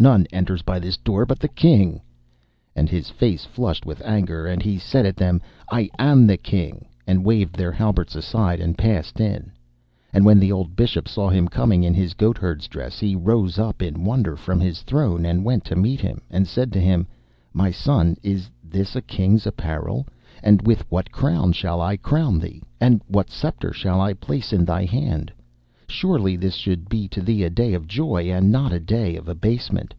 [0.00, 2.00] None enters by this door but the King.'
[2.76, 6.86] And his face flushed with anger, and he said to them, 'I am the King,'
[7.04, 9.50] and waved their halberts aside and passed in.
[10.12, 13.82] And when the old Bishop saw him coming in his goatherd's dress, he rose up
[13.82, 17.08] in wonder from his throne, and went to meet him, and said to him,
[17.52, 20.06] 'My son, is this a king's apparel?
[20.44, 24.64] And with what crown shall I crown thee, and what sceptre shall I place in
[24.64, 25.32] thy hand?
[25.90, 29.26] Surely this should be to thee a day of joy, and not a day of
[29.26, 29.94] abasement.